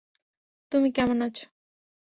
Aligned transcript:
তুমি 0.71 0.89
কেমন 0.93 1.19
আছো? 1.21 1.45